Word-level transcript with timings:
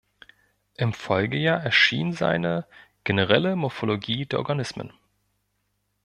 Im 0.77 0.93
Folgejahr 0.93 1.61
erschien 1.63 2.11
seine 2.11 2.65
„Generelle 3.03 3.55
Morphologie 3.55 4.25
der 4.25 4.39
Organismen“. 4.39 4.91